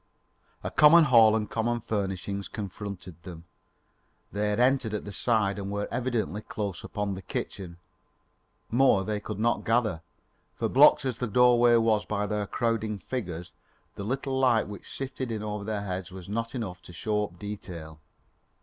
A 0.63 0.71
common 0.71 1.03
hall 1.03 1.35
and 1.35 1.47
common 1.47 1.79
furnishings 1.79 2.47
confronted 2.47 3.21
them. 3.21 3.43
They 4.31 4.49
had 4.49 4.59
entered 4.59 4.95
at 4.95 5.05
the 5.05 5.11
side 5.11 5.59
and 5.59 5.69
were 5.69 5.87
evidently 5.91 6.41
close 6.41 6.83
upon 6.83 7.13
the 7.13 7.21
kitchen. 7.21 7.77
More 8.71 9.03
they 9.05 9.19
could 9.19 9.37
not 9.37 9.63
gather; 9.63 10.01
for 10.55 10.67
blocked 10.67 11.05
as 11.05 11.19
the 11.19 11.27
doorway 11.27 11.75
was 11.75 12.05
by 12.07 12.25
their 12.25 12.47
crowding 12.47 12.97
figures, 12.97 13.53
the 13.93 14.03
little 14.03 14.39
light 14.39 14.67
which 14.67 14.89
sifted 14.91 15.29
in 15.29 15.43
over 15.43 15.63
their 15.63 15.83
heads 15.83 16.11
was 16.11 16.27
not 16.27 16.55
enough 16.55 16.81
to 16.81 16.93
show 16.93 17.25
up 17.25 17.37
details. 17.37 17.99